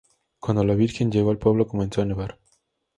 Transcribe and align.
Cuando 0.39 0.63
la 0.63 0.73
Virgen 0.73 1.11
llegó 1.11 1.29
al 1.29 1.37
pueblo 1.37 1.67
comenzó 1.67 2.01
a 2.01 2.05
nevar. 2.05 2.39